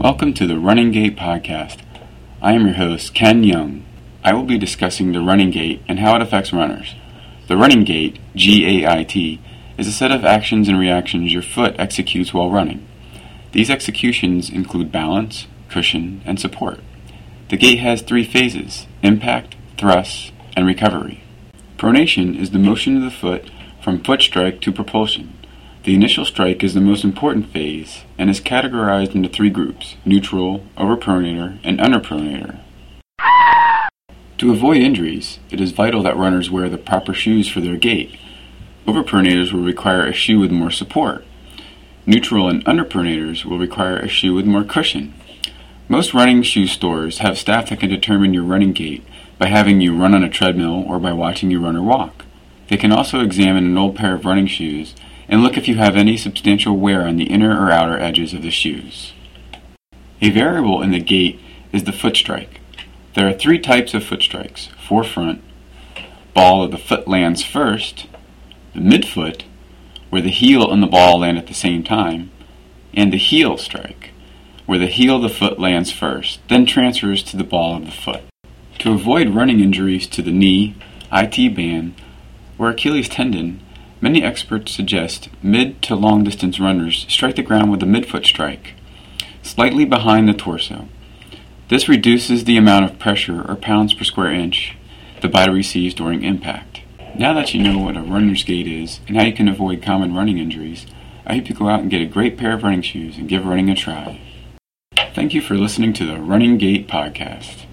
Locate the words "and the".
70.70-70.86, 72.94-73.18